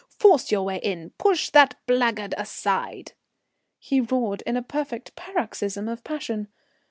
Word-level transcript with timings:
Force 0.17 0.51
your 0.51 0.63
way 0.63 0.77
in, 0.77 1.11
push 1.19 1.51
that 1.51 1.75
blackguard 1.85 2.33
aside!" 2.35 3.11
he 3.77 4.01
roared 4.01 4.41
in 4.47 4.57
a 4.57 4.63
perfect 4.63 5.15
paroxysm 5.15 5.87
of 5.87 6.03
passion. 6.03 6.47